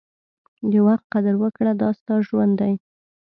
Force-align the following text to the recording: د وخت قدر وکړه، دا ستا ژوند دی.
د 0.71 0.73
وخت 0.87 1.05
قدر 1.13 1.33
وکړه، 1.43 1.71
دا 1.81 1.89
ستا 1.99 2.15
ژوند 2.27 2.53
دی. 2.61 2.73